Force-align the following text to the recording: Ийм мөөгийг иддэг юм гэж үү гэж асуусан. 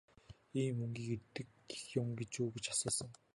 Ийм 0.59 0.71
мөөгийг 0.77 1.09
иддэг 1.15 1.47
юм 2.01 2.07
гэж 2.19 2.31
үү 2.41 2.49
гэж 2.55 2.65
асуусан. 2.73 3.09